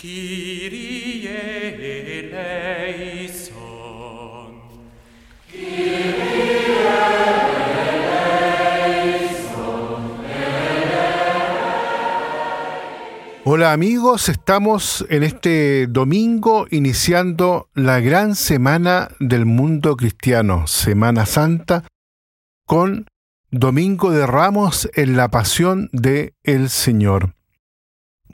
Kyrie 0.00 1.28
eleison. 2.30 3.48
Hola 13.44 13.72
amigos, 13.72 14.28
estamos 14.28 15.04
en 15.08 15.24
este 15.24 15.88
domingo 15.88 16.68
iniciando 16.70 17.68
la 17.74 17.98
gran 17.98 18.36
semana 18.36 19.08
del 19.18 19.46
mundo 19.46 19.96
cristiano, 19.96 20.68
Semana 20.68 21.26
Santa, 21.26 21.82
con 22.64 23.06
Domingo 23.50 24.12
de 24.12 24.28
Ramos 24.28 24.88
en 24.94 25.16
la 25.16 25.28
Pasión 25.28 25.88
de 25.92 26.34
el 26.44 26.68
Señor. 26.68 27.37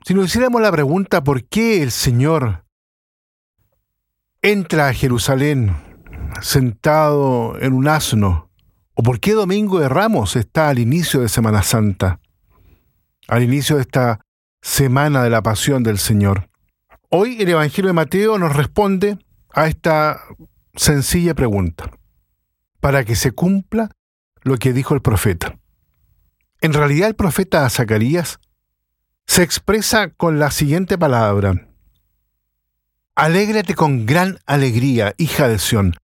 Si 0.05 0.13
nos 0.13 0.27
hiciéramos 0.27 0.61
la 0.61 0.71
pregunta 0.71 1.23
por 1.23 1.45
qué 1.45 1.81
el 1.81 1.89
Señor 1.89 2.63
entra 4.43 4.89
a 4.89 4.93
Jerusalén 4.93 5.75
sentado 6.43 7.59
en 7.59 7.73
un 7.73 7.87
asno, 7.87 8.51
o 8.93 9.01
por 9.01 9.19
qué 9.19 9.31
Domingo 9.33 9.79
de 9.79 9.89
Ramos 9.89 10.35
está 10.35 10.69
al 10.69 10.77
inicio 10.77 11.21
de 11.21 11.27
Semana 11.27 11.63
Santa, 11.63 12.19
al 13.27 13.41
inicio 13.41 13.77
de 13.77 13.81
esta 13.81 14.19
semana 14.61 15.23
de 15.23 15.31
la 15.31 15.41
pasión 15.41 15.81
del 15.81 15.97
Señor. 15.97 16.51
Hoy 17.09 17.41
el 17.41 17.49
Evangelio 17.49 17.87
de 17.87 17.93
Mateo 17.93 18.37
nos 18.37 18.55
responde 18.55 19.17
a 19.49 19.65
esta 19.65 20.21
sencilla 20.75 21.33
pregunta, 21.33 21.89
para 22.79 23.05
que 23.05 23.15
se 23.15 23.31
cumpla 23.31 23.89
lo 24.43 24.55
que 24.57 24.71
dijo 24.71 24.93
el 24.93 25.01
profeta. 25.01 25.57
En 26.61 26.73
realidad 26.73 27.09
el 27.09 27.15
profeta 27.15 27.67
Zacarías 27.71 28.39
se 29.27 29.43
expresa 29.43 30.09
con 30.09 30.39
la 30.39 30.51
siguiente 30.51 30.97
palabra. 30.97 31.67
Alégrate 33.15 33.75
con 33.75 34.05
gran 34.05 34.39
alegría, 34.45 35.13
hija 35.17 35.47
de 35.47 35.59
Sión. 35.59 35.95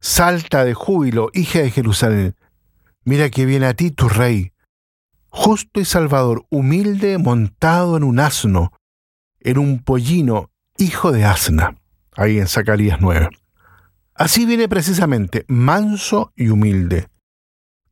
Salta 0.00 0.64
de 0.64 0.74
júbilo, 0.74 1.30
hija 1.34 1.60
de 1.60 1.70
Jerusalén. 1.70 2.36
Mira 3.04 3.28
que 3.28 3.44
viene 3.44 3.66
a 3.66 3.74
ti 3.74 3.90
tu 3.90 4.08
rey, 4.08 4.52
justo 5.28 5.80
y 5.80 5.84
salvador, 5.84 6.46
humilde, 6.50 7.18
montado 7.18 7.96
en 7.96 8.04
un 8.04 8.18
asno, 8.20 8.72
en 9.40 9.58
un 9.58 9.82
pollino, 9.82 10.50
hijo 10.76 11.12
de 11.12 11.24
asna, 11.24 11.76
ahí 12.16 12.38
en 12.38 12.46
Zacarías 12.46 13.00
9. 13.00 13.28
Así 14.14 14.44
viene 14.44 14.68
precisamente, 14.68 15.44
manso 15.48 16.32
y 16.36 16.48
humilde, 16.48 17.08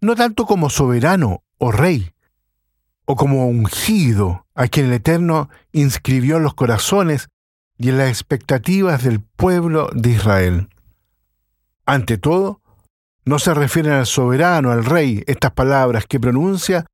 no 0.01 0.15
tanto 0.15 0.47
como 0.47 0.71
soberano 0.71 1.43
o 1.59 1.73
rey, 1.73 2.13
o 3.11 3.17
como 3.17 3.49
ungido, 3.49 4.45
a 4.55 4.69
quien 4.69 4.87
el 4.87 4.93
Eterno 4.93 5.49
inscribió 5.73 6.37
en 6.37 6.43
los 6.43 6.53
corazones 6.53 7.29
y 7.79 7.89
en 7.89 7.97
las 7.97 8.11
expectativas 8.11 9.03
del 9.03 9.23
pueblo 9.23 9.89
de 9.95 10.11
Israel. 10.11 10.69
Ante 11.87 12.19
todo, 12.19 12.61
no 13.25 13.39
se 13.39 13.55
refieren 13.55 13.95
al 13.95 14.05
soberano, 14.05 14.73
al 14.73 14.85
rey, 14.85 15.25
estas 15.27 15.53
palabras 15.53 16.05
que 16.07 16.21
pronuncia 16.21 16.85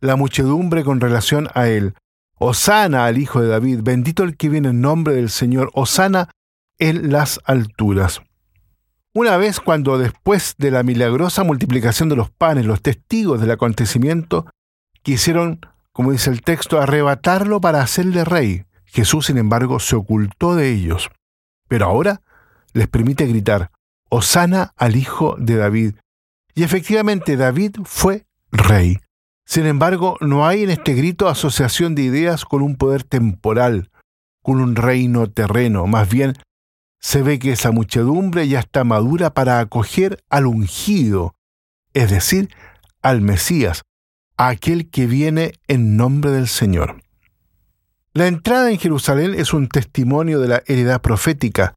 la 0.00 0.16
muchedumbre 0.16 0.84
con 0.84 1.00
relación 1.00 1.48
a 1.54 1.68
él. 1.68 1.94
Osana 2.36 3.06
al 3.06 3.16
Hijo 3.16 3.40
de 3.40 3.48
David, 3.48 3.80
bendito 3.82 4.24
el 4.24 4.36
que 4.36 4.50
viene 4.50 4.68
en 4.68 4.82
nombre 4.82 5.14
del 5.14 5.30
Señor, 5.30 5.70
Osana 5.72 6.28
en 6.78 7.10
las 7.10 7.40
alturas. 7.46 8.20
Una 9.14 9.38
vez 9.38 9.58
cuando 9.58 9.96
después 9.96 10.54
de 10.58 10.70
la 10.70 10.82
milagrosa 10.82 11.44
multiplicación 11.44 12.10
de 12.10 12.16
los 12.16 12.30
panes, 12.30 12.66
los 12.66 12.82
testigos 12.82 13.40
del 13.40 13.52
acontecimiento 13.52 14.44
quisieron, 15.02 15.60
como 15.92 16.12
dice 16.12 16.30
el 16.30 16.42
texto, 16.42 16.80
arrebatarlo 16.80 17.60
para 17.60 17.82
hacerle 17.82 18.24
rey, 18.24 18.64
Jesús, 18.84 19.26
sin 19.26 19.38
embargo, 19.38 19.80
se 19.80 19.96
ocultó 19.96 20.54
de 20.54 20.70
ellos. 20.70 21.10
Pero 21.68 21.86
ahora 21.86 22.20
les 22.74 22.88
permite 22.88 23.26
gritar, 23.26 23.70
Osana 24.10 24.74
al 24.76 24.96
Hijo 24.96 25.36
de 25.38 25.56
David. 25.56 25.94
Y 26.54 26.64
efectivamente 26.64 27.36
David 27.36 27.76
fue 27.84 28.26
rey. 28.50 28.98
Sin 29.46 29.66
embargo, 29.66 30.18
no 30.20 30.46
hay 30.46 30.64
en 30.64 30.70
este 30.70 30.92
grito 30.92 31.28
asociación 31.28 31.94
de 31.94 32.02
ideas 32.02 32.44
con 32.44 32.60
un 32.60 32.76
poder 32.76 33.02
temporal, 33.04 33.90
con 34.42 34.60
un 34.60 34.76
reino 34.76 35.30
terreno. 35.30 35.86
Más 35.86 36.10
bien, 36.10 36.34
se 37.00 37.22
ve 37.22 37.38
que 37.38 37.52
esa 37.52 37.72
muchedumbre 37.72 38.46
ya 38.48 38.60
está 38.60 38.84
madura 38.84 39.32
para 39.32 39.58
acoger 39.58 40.22
al 40.28 40.46
ungido, 40.46 41.34
es 41.94 42.10
decir, 42.10 42.54
al 43.00 43.22
Mesías, 43.22 43.82
a 44.36 44.48
aquel 44.48 44.90
que 44.90 45.06
viene 45.06 45.54
en 45.68 45.96
nombre 45.96 46.30
del 46.30 46.48
Señor. 46.48 47.02
La 48.14 48.26
entrada 48.26 48.70
en 48.70 48.78
Jerusalén 48.78 49.34
es 49.34 49.54
un 49.54 49.68
testimonio 49.68 50.38
de 50.40 50.48
la 50.48 50.62
heredad 50.66 51.00
profética 51.00 51.74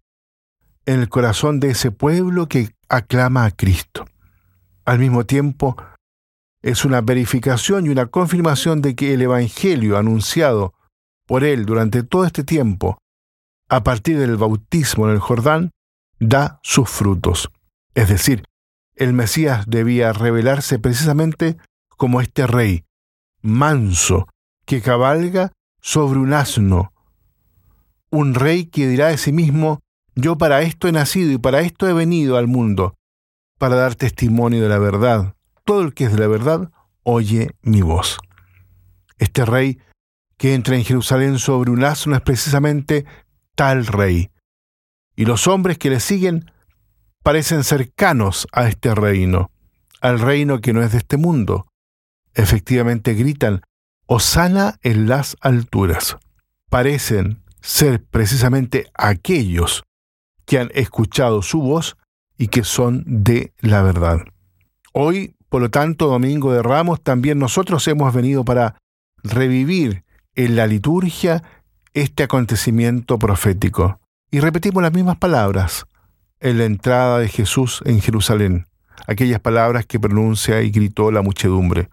en 0.85 0.99
el 0.99 1.09
corazón 1.09 1.59
de 1.59 1.69
ese 1.69 1.91
pueblo 1.91 2.47
que 2.47 2.75
aclama 2.89 3.45
a 3.45 3.51
Cristo. 3.51 4.05
Al 4.83 4.99
mismo 4.99 5.25
tiempo, 5.25 5.77
es 6.61 6.83
una 6.83 7.01
verificación 7.01 7.85
y 7.85 7.89
una 7.89 8.07
confirmación 8.07 8.81
de 8.81 8.95
que 8.95 9.13
el 9.13 9.21
Evangelio 9.21 9.97
anunciado 9.97 10.73
por 11.25 11.43
él 11.43 11.65
durante 11.65 12.03
todo 12.03 12.25
este 12.25 12.43
tiempo, 12.43 12.97
a 13.69 13.83
partir 13.83 14.19
del 14.19 14.35
bautismo 14.35 15.07
en 15.07 15.13
el 15.13 15.19
Jordán, 15.19 15.71
da 16.19 16.59
sus 16.63 16.89
frutos. 16.89 17.49
Es 17.93 18.09
decir, 18.09 18.43
el 18.95 19.13
Mesías 19.13 19.65
debía 19.67 20.13
revelarse 20.13 20.79
precisamente 20.79 21.57
como 21.95 22.21
este 22.21 22.47
rey, 22.47 22.85
manso, 23.41 24.27
que 24.65 24.81
cabalga 24.81 25.51
sobre 25.81 26.19
un 26.19 26.33
asno, 26.33 26.91
un 28.09 28.33
rey 28.33 28.65
que 28.65 28.87
dirá 28.87 29.07
de 29.07 29.17
sí 29.17 29.31
mismo, 29.31 29.81
yo 30.15 30.37
para 30.37 30.61
esto 30.61 30.87
he 30.87 30.91
nacido 30.91 31.31
y 31.31 31.37
para 31.37 31.61
esto 31.61 31.87
he 31.87 31.93
venido 31.93 32.37
al 32.37 32.47
mundo, 32.47 32.95
para 33.59 33.75
dar 33.75 33.95
testimonio 33.95 34.61
de 34.61 34.69
la 34.69 34.79
verdad, 34.79 35.35
todo 35.63 35.81
el 35.81 35.93
que 35.93 36.05
es 36.05 36.13
de 36.13 36.19
la 36.19 36.27
verdad 36.27 36.71
oye 37.03 37.51
mi 37.61 37.81
voz. 37.81 38.17
Este 39.17 39.45
rey 39.45 39.79
que 40.37 40.53
entra 40.53 40.75
en 40.75 40.83
Jerusalén 40.83 41.39
sobre 41.39 41.71
un 41.71 41.83
asno 41.83 42.15
es 42.15 42.21
precisamente 42.21 43.05
tal 43.55 43.85
rey. 43.85 44.31
Y 45.15 45.25
los 45.25 45.47
hombres 45.47 45.77
que 45.77 45.89
le 45.89 45.99
siguen 45.99 46.51
parecen 47.23 47.63
cercanos 47.63 48.47
a 48.51 48.67
este 48.67 48.93
reino, 48.93 49.49
al 50.01 50.19
reino 50.19 50.59
que 50.59 50.73
no 50.73 50.83
es 50.83 50.91
de 50.91 50.97
este 50.97 51.17
mundo. 51.17 51.67
Efectivamente 52.35 53.15
gritan, 53.15 53.61
Osana 54.05 54.77
en 54.83 55.07
las 55.07 55.35
alturas. 55.41 56.17
Parecen 56.69 57.41
ser 57.61 58.03
precisamente 58.03 58.85
aquellos 58.93 59.83
que 60.45 60.59
han 60.59 60.69
escuchado 60.75 61.41
su 61.41 61.61
voz 61.61 61.97
y 62.37 62.49
que 62.49 62.63
son 62.63 63.03
de 63.07 63.53
la 63.61 63.81
verdad. 63.81 64.19
Hoy 64.93 65.35
por 65.55 65.61
lo 65.61 65.69
tanto, 65.69 66.07
Domingo 66.07 66.51
de 66.51 66.61
Ramos, 66.61 67.01
también 67.01 67.39
nosotros 67.39 67.87
hemos 67.87 68.13
venido 68.13 68.43
para 68.43 68.75
revivir 69.23 70.03
en 70.35 70.57
la 70.57 70.67
liturgia 70.67 71.43
este 71.93 72.23
acontecimiento 72.23 73.17
profético. 73.17 74.01
Y 74.31 74.41
repetimos 74.41 74.83
las 74.83 74.91
mismas 74.91 75.15
palabras 75.15 75.85
en 76.41 76.57
la 76.57 76.65
entrada 76.65 77.19
de 77.19 77.29
Jesús 77.29 77.81
en 77.85 78.01
Jerusalén, 78.01 78.65
aquellas 79.07 79.39
palabras 79.39 79.85
que 79.85 79.97
pronuncia 79.97 80.61
y 80.61 80.71
gritó 80.71 81.09
la 81.09 81.21
muchedumbre. 81.21 81.89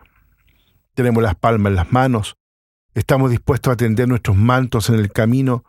Tenemos 0.95 1.23
las 1.23 1.35
palmas 1.35 1.71
en 1.71 1.77
las 1.77 1.93
manos, 1.93 2.37
estamos 2.95 3.31
dispuestos 3.31 3.73
a 3.73 3.77
tender 3.77 4.09
nuestros 4.09 4.37
mantos 4.37 4.89
en 4.91 4.97
el 4.97 5.11
camino 5.11 5.65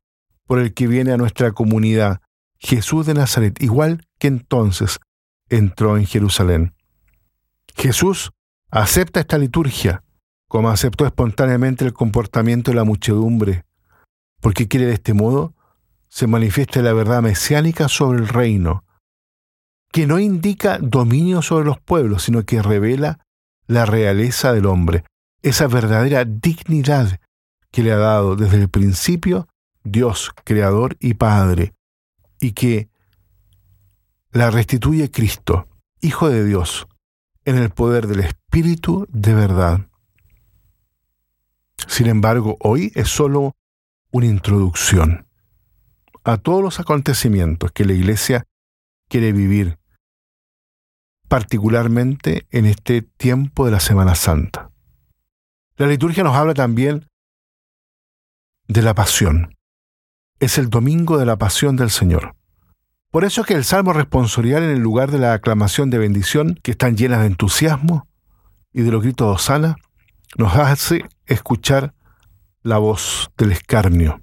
por 0.46 0.60
el 0.60 0.74
que 0.74 0.88
viene 0.88 1.14
a 1.14 1.18
nuestra 1.18 1.52
comunidad, 1.52 2.22
Jesús 2.60 3.06
de 3.06 3.14
Nazaret, 3.14 3.62
igual 3.62 4.06
que 4.20 4.28
entonces 4.28 5.00
entró 5.50 5.98
en 5.98 6.06
Jerusalén. 6.06 6.74
Jesús 7.76 8.32
acepta 8.70 9.20
esta 9.20 9.38
liturgia, 9.38 10.04
como 10.48 10.70
aceptó 10.70 11.06
espontáneamente 11.06 11.86
el 11.86 11.94
comportamiento 11.94 12.72
de 12.72 12.76
la 12.76 12.84
muchedumbre, 12.84 13.66
porque 14.42 14.68
quiere 14.68 14.88
de 14.88 14.94
este 14.94 15.14
modo 15.14 15.56
se 16.10 16.28
manifieste 16.28 16.84
la 16.84 16.94
verdad 16.94 17.24
mesiánica 17.24 17.88
sobre 17.88 18.20
el 18.20 18.28
reino, 18.28 18.86
que 19.92 20.06
no 20.06 20.20
indica 20.20 20.78
dominio 20.80 21.42
sobre 21.42 21.66
los 21.66 21.80
pueblos, 21.80 22.24
sino 22.24 22.44
que 22.44 22.62
revela 22.62 23.26
la 23.68 23.86
realeza 23.86 24.54
del 24.54 24.68
hombre, 24.68 25.06
esa 25.44 25.68
verdadera 25.68 26.26
dignidad 26.26 27.20
que 27.70 27.84
le 27.84 27.92
ha 27.92 27.98
dado 27.98 28.36
desde 28.36 28.58
el 28.58 28.70
principio 28.70 29.48
Dios, 29.84 30.32
Creador 30.44 30.96
y 31.00 31.14
Padre, 31.14 31.74
y 32.40 32.54
que 32.54 32.90
la 34.32 34.50
restituye 34.50 35.12
Cristo, 35.12 35.68
Hijo 36.02 36.30
de 36.30 36.44
Dios, 36.44 36.88
en 37.46 37.58
el 37.58 37.70
poder 37.70 38.08
del 38.08 38.22
Espíritu 38.22 39.06
de 39.10 39.34
verdad. 39.34 39.88
Sin 41.88 42.08
embargo, 42.08 42.58
hoy 42.60 42.92
es 42.96 43.10
solo 43.10 43.56
una 44.12 44.26
introducción 44.28 45.28
a 46.24 46.38
todos 46.38 46.64
los 46.64 46.80
acontecimientos 46.80 47.72
que 47.74 47.86
la 47.86 47.94
Iglesia 47.94 48.46
quiere 49.10 49.34
vivir, 49.34 49.78
particularmente 51.28 52.48
en 52.52 52.66
este 52.66 53.02
tiempo 53.02 53.66
de 53.66 53.72
la 53.72 53.80
Semana 53.82 54.16
Santa. 54.16 54.63
La 55.76 55.88
liturgia 55.88 56.24
nos 56.24 56.36
habla 56.36 56.54
también 56.54 57.10
de 58.68 58.84
la 58.84 58.94
pasión, 58.94 59.56
es 60.40 60.60
el 60.60 60.70
domingo 60.70 61.18
de 61.18 61.26
la 61.26 61.38
pasión 61.38 61.76
del 61.76 61.90
Señor. 61.90 62.36
Por 63.10 63.26
eso 63.26 63.42
es 63.42 63.48
que 63.48 63.56
el 63.56 63.64
salmo 63.64 63.92
responsorial 63.92 64.62
en 64.62 64.70
el 64.70 64.80
lugar 64.80 65.10
de 65.10 65.18
la 65.18 65.34
aclamación 65.34 65.90
de 65.90 65.98
bendición, 65.98 66.60
que 66.62 66.72
están 66.72 66.96
llenas 66.96 67.22
de 67.22 67.28
entusiasmo 67.28 68.08
y 68.72 68.84
de 68.84 68.92
los 68.92 69.02
gritos 69.02 69.28
de 69.28 69.34
Osana, 69.34 69.76
nos 70.38 70.56
hace 70.56 71.06
escuchar 71.26 71.96
la 72.62 72.78
voz 72.78 73.32
del 73.36 73.52
escarnio, 73.52 74.22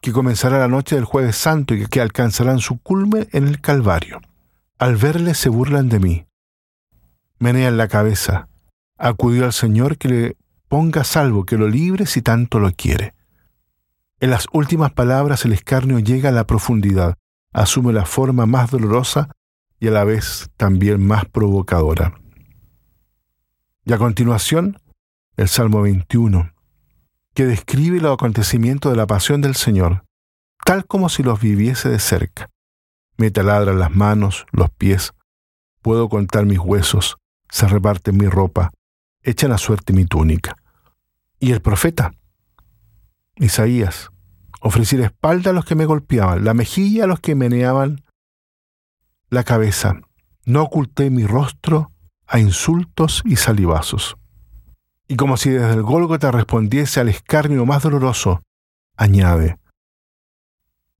que 0.00 0.12
comenzará 0.12 0.60
la 0.60 0.68
noche 0.68 0.94
del 0.94 1.04
jueves 1.04 1.34
santo 1.34 1.74
y 1.74 1.86
que 1.86 2.00
alcanzarán 2.00 2.60
su 2.60 2.78
culme 2.78 3.28
en 3.32 3.48
el 3.48 3.60
Calvario. 3.60 4.20
Al 4.78 4.94
verle 4.94 5.34
se 5.34 5.48
burlan 5.48 5.88
de 5.88 5.98
mí, 5.98 6.26
menean 7.40 7.76
la 7.76 7.88
cabeza, 7.88 8.48
acudió 8.96 9.44
al 9.44 9.52
Señor 9.52 9.98
que 9.98 10.08
le 10.08 10.36
ponga 10.74 11.04
salvo, 11.04 11.46
que 11.46 11.56
lo 11.56 11.68
libre 11.68 12.04
si 12.04 12.20
tanto 12.20 12.58
lo 12.58 12.72
quiere. 12.72 13.14
En 14.18 14.30
las 14.30 14.48
últimas 14.52 14.90
palabras 14.90 15.44
el 15.44 15.52
escarnio 15.52 16.00
llega 16.00 16.30
a 16.30 16.32
la 16.32 16.48
profundidad, 16.48 17.16
asume 17.52 17.92
la 17.92 18.06
forma 18.06 18.44
más 18.44 18.72
dolorosa 18.72 19.28
y 19.78 19.86
a 19.86 19.92
la 19.92 20.02
vez 20.02 20.50
también 20.56 21.06
más 21.06 21.26
provocadora. 21.26 22.20
Y 23.84 23.92
a 23.92 23.98
continuación, 23.98 24.80
el 25.36 25.46
Salmo 25.46 25.80
21, 25.80 26.52
que 27.34 27.46
describe 27.46 28.00
los 28.00 28.14
acontecimientos 28.14 28.90
de 28.90 28.96
la 28.96 29.06
pasión 29.06 29.42
del 29.42 29.54
Señor, 29.54 30.04
tal 30.64 30.86
como 30.86 31.08
si 31.08 31.22
los 31.22 31.40
viviese 31.40 31.88
de 31.88 32.00
cerca. 32.00 32.50
Me 33.16 33.30
taladran 33.30 33.78
las 33.78 33.94
manos, 33.94 34.44
los 34.50 34.70
pies, 34.70 35.12
puedo 35.82 36.08
contar 36.08 36.46
mis 36.46 36.58
huesos, 36.58 37.16
se 37.48 37.68
reparte 37.68 38.10
mi 38.10 38.26
ropa, 38.26 38.72
echan 39.22 39.52
a 39.52 39.58
suerte 39.58 39.92
mi 39.92 40.04
túnica. 40.04 40.56
Y 41.38 41.52
el 41.52 41.60
profeta, 41.60 42.12
Isaías, 43.36 44.10
ofrecí 44.60 44.96
la 44.96 45.06
espalda 45.06 45.50
a 45.50 45.52
los 45.52 45.64
que 45.64 45.74
me 45.74 45.86
golpeaban, 45.86 46.44
la 46.44 46.54
mejilla 46.54 47.04
a 47.04 47.06
los 47.06 47.20
que 47.20 47.34
meneaban 47.34 48.04
la 49.28 49.44
cabeza. 49.44 50.00
No 50.46 50.62
oculté 50.62 51.10
mi 51.10 51.26
rostro 51.26 51.92
a 52.26 52.38
insultos 52.38 53.22
y 53.24 53.36
salivazos. 53.36 54.16
Y 55.06 55.16
como 55.16 55.36
si 55.36 55.50
desde 55.50 55.74
el 55.74 55.82
Gólgota 55.82 56.30
respondiese 56.30 57.00
al 57.00 57.08
escarnio 57.08 57.66
más 57.66 57.82
doloroso, 57.82 58.42
añade, 58.96 59.58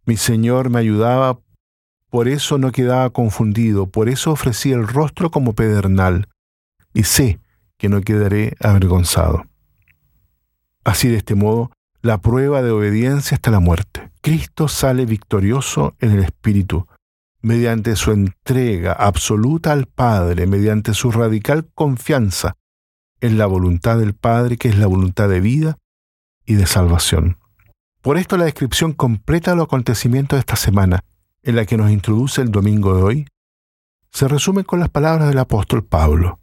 mi 0.05 0.17
Señor 0.17 0.69
me 0.69 0.81
ayudaba, 0.81 1.41
por 2.11 2.29
eso 2.29 2.59
no 2.59 2.71
quedaba 2.71 3.09
confundido, 3.11 3.87
por 3.87 4.11
eso 4.11 4.33
ofrecí 4.33 4.73
el 4.73 4.87
rostro 4.87 5.31
como 5.31 5.55
pedernal, 5.55 6.29
y 6.93 7.05
sé 7.05 7.41
que 7.79 7.89
no 7.89 8.03
quedaré 8.03 8.57
avergonzado. 8.61 9.45
Así 10.85 11.09
de 11.09 11.17
este 11.17 11.35
modo, 11.35 11.71
la 12.03 12.19
prueba 12.19 12.63
de 12.63 12.71
obediencia 12.71 13.37
hasta 13.37 13.51
la 13.51 13.61
muerte. 13.61 14.11
Cristo 14.21 14.69
sale 14.69 15.07
victorioso 15.07 15.95
en 16.01 16.11
el 16.11 16.23
Espíritu, 16.23 16.87
mediante 17.41 17.97
su 17.97 18.13
entrega 18.13 18.93
absoluta 18.93 19.73
al 19.73 19.87
Padre, 19.87 20.47
mediante 20.47 20.95
su 20.95 21.11
radical 21.11 21.69
confianza 21.75 22.57
en 23.21 23.39
la 23.39 23.47
voluntad 23.47 23.99
del 23.99 24.15
Padre, 24.15 24.59
que 24.59 24.69
es 24.69 24.79
la 24.79 24.87
voluntad 24.87 25.29
de 25.31 25.41
vida 25.41 25.79
y 26.45 26.55
de 26.55 26.67
salvación. 26.67 27.39
Por 28.03 28.19
esto 28.19 28.37
la 28.37 28.45
descripción 28.45 28.93
completa 28.93 29.53
de 29.53 29.57
los 29.57 29.65
acontecimientos 29.65 30.37
de 30.37 30.41
esta 30.41 30.57
semana, 30.57 31.05
en 31.43 31.57
la 31.57 31.65
que 31.65 31.79
nos 31.79 31.91
introduce 31.91 32.43
el 32.43 32.51
domingo 32.51 32.95
de 32.95 33.03
hoy, 33.03 33.27
se 34.11 34.29
resume 34.29 34.65
con 34.65 34.79
las 34.79 34.91
palabras 34.91 35.29
del 35.29 35.39
apóstol 35.39 35.85
Pablo. 35.85 36.39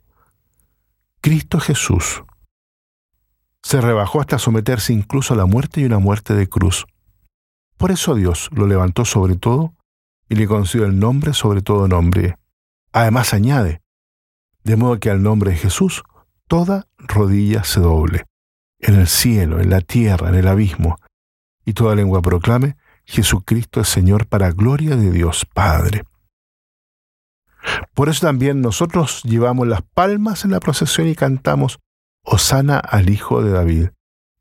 Cristo 1.22 1.60
Jesús, 1.60 2.24
se 3.64 3.82
rebajó 3.82 4.22
hasta 4.22 4.40
someterse 4.40 4.94
incluso 4.94 5.34
a 5.34 5.38
la 5.38 5.46
muerte 5.46 5.82
y 5.82 5.86
una 5.86 6.00
muerte 6.00 6.34
de 6.34 6.48
cruz. 6.48 6.86
Por 7.78 7.92
eso 7.92 8.16
Dios 8.16 8.50
lo 8.52 8.68
levantó 8.68 9.06
sobre 9.06 9.36
todo 9.36 9.74
y 10.30 10.36
le 10.36 10.48
concedió 10.48 10.86
el 10.86 11.00
nombre 11.00 11.34
sobre 11.34 11.62
todo 11.62 11.88
nombre. 11.88 12.38
Además 12.94 13.34
añade, 13.34 13.82
de 14.64 14.76
modo 14.76 15.00
que 15.00 15.10
al 15.10 15.24
nombre 15.24 15.52
de 15.52 15.58
Jesús 15.58 16.04
toda 16.48 16.88
rodilla 16.98 17.64
se 17.64 17.80
doble, 17.80 18.26
en 18.80 18.96
el 18.96 19.08
cielo, 19.08 19.60
en 19.60 19.70
la 19.70 19.82
tierra, 19.82 20.30
en 20.30 20.36
el 20.36 20.48
abismo, 20.48 20.98
y 21.66 21.74
toda 21.74 21.96
lengua 21.96 22.22
proclame, 22.22 22.76
Jesucristo 23.06 23.82
es 23.82 23.88
Señor 23.88 24.28
para 24.28 24.52
gloria 24.52 24.96
de 24.96 25.12
Dios 25.12 25.46
Padre. 25.54 26.04
Por 27.94 28.10
eso 28.10 28.26
también 28.26 28.62
nosotros 28.62 29.22
llevamos 29.24 29.68
las 29.68 29.82
palmas 29.82 30.46
en 30.46 30.52
la 30.52 30.60
procesión 30.60 31.08
y 31.08 31.16
cantamos 31.16 31.80
Osana 32.24 32.78
al 32.78 33.10
Hijo 33.10 33.44
de 33.44 33.52
David. 33.52 33.90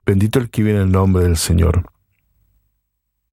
Bendito 0.04 0.38
el 0.38 0.50
que 0.50 0.62
viene 0.62 0.80
en 0.80 0.86
el 0.86 0.92
nombre 0.92 1.24
del 1.24 1.36
Señor. 1.36 1.90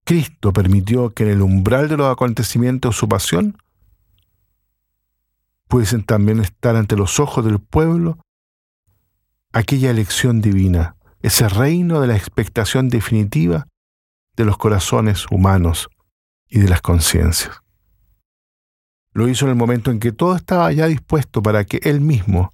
Cristo 0.04 0.54
permitió 0.54 1.14
que 1.14 1.24
en 1.24 1.30
el 1.30 1.42
umbral 1.42 1.90
de 1.90 1.98
los 1.98 2.12
acontecimientos 2.12 2.96
su 2.96 3.10
pasión 3.10 3.58
pudiesen 5.68 6.04
también 6.04 6.40
estar 6.40 6.76
ante 6.76 6.96
los 6.96 7.20
ojos 7.20 7.44
del 7.44 7.60
pueblo 7.60 8.20
aquella 9.52 9.92
elección 9.92 10.40
divina, 10.42 10.96
ese 11.22 11.50
reino 11.50 12.00
de 12.00 12.08
la 12.08 12.16
expectación 12.16 12.88
definitiva 12.90 13.68
de 14.38 14.46
los 14.46 14.58
corazones 14.58 15.26
humanos 15.30 15.90
y 16.48 16.60
de 16.60 16.70
las 16.70 16.82
conciencias. 16.82 17.60
Lo 19.12 19.28
hizo 19.28 19.46
en 19.46 19.52
el 19.52 19.58
momento 19.58 19.92
en 19.92 20.00
que 20.00 20.12
todo 20.12 20.36
estaba 20.36 20.72
ya 20.72 20.86
dispuesto 20.86 21.42
para 21.42 21.66
que 21.66 21.80
Él 21.84 22.00
mismo 22.00 22.54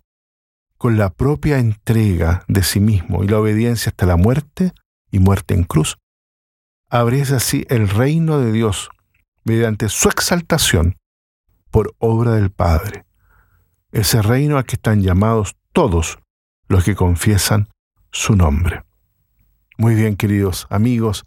con 0.83 0.97
la 0.97 1.13
propia 1.13 1.59
entrega 1.59 2.44
de 2.50 2.62
sí 2.62 2.81
mismo 2.81 3.24
y 3.24 3.27
la 3.30 3.39
obediencia 3.39 3.91
hasta 3.91 4.06
la 4.06 4.18
muerte 4.18 4.74
y 5.12 5.19
muerte 5.19 5.53
en 5.53 5.63
cruz, 5.63 5.97
abriese 6.89 7.35
así 7.35 7.65
el 7.69 7.88
reino 7.88 8.41
de 8.41 8.51
Dios 8.51 8.89
mediante 9.45 9.88
su 9.88 10.09
exaltación 10.09 10.97
por 11.71 11.95
obra 12.00 12.31
del 12.31 12.51
Padre, 12.51 13.06
ese 13.94 14.21
reino 14.21 14.57
al 14.57 14.65
que 14.65 14.75
están 14.75 15.01
llamados 15.01 15.56
todos 15.71 16.19
los 16.68 16.83
que 16.83 16.95
confiesan 16.97 17.69
su 18.12 18.36
nombre. 18.36 18.83
Muy 19.77 19.95
bien, 19.95 20.18
queridos 20.18 20.68
amigos, 20.69 21.24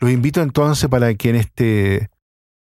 los 0.00 0.10
invito 0.10 0.42
entonces 0.42 0.90
para 0.90 1.14
que 1.14 1.30
en 1.30 1.36
este 1.36 2.10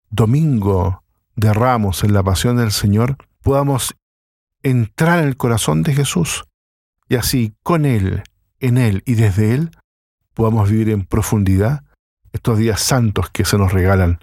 domingo 0.10 1.04
de 1.36 1.54
Ramos 1.54 2.06
en 2.06 2.14
la 2.14 2.24
Pasión 2.24 2.56
del 2.56 2.72
Señor 2.72 3.18
podamos 3.42 3.94
entrar 4.64 5.20
en 5.20 5.28
el 5.28 5.38
corazón 5.38 5.84
de 5.84 5.94
Jesús 5.94 6.46
y 7.10 7.16
así 7.16 7.54
con 7.64 7.86
Él, 7.86 8.24
en 8.60 8.78
Él 8.78 9.04
y 9.06 9.16
desde 9.16 9.54
Él 9.54 9.72
podamos 10.34 10.70
vivir 10.70 10.90
en 10.90 11.06
profundidad 11.06 11.84
estos 12.34 12.58
días 12.58 12.82
santos 12.82 13.30
que 13.30 13.46
se 13.46 13.58
nos 13.58 13.72
regalan 13.72 14.20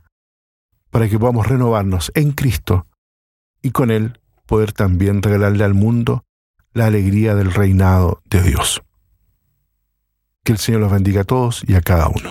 para 0.91 1.09
que 1.09 1.19
podamos 1.19 1.47
renovarnos 1.47 2.13
en 2.15 2.33
Cristo 2.33 2.87
y 3.63 3.71
con 3.71 3.91
Él 3.91 4.21
poder 4.47 4.73
también 4.73 5.23
regalarle 5.23 5.65
al 5.65 5.75
mundo 5.75 6.25
la 6.73 6.87
alegría 6.87 7.35
del 7.35 7.53
reinado 7.53 8.23
de 8.27 8.43
Dios. 8.43 8.83
Que 10.45 10.53
el 10.53 10.59
Señor 10.59 10.83
los 10.83 10.93
bendiga 10.93 11.23
a 11.23 11.25
todos 11.25 11.65
y 11.67 11.75
a 11.75 11.81
cada 11.81 12.09
uno. 12.09 12.31